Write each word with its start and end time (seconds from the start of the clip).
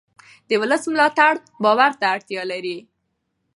د 0.49 0.51
ولس 0.61 0.83
ملاتړ 0.91 1.33
باور 1.63 1.91
ته 1.99 2.05
اړتیا 2.13 2.41
لري 2.51 2.77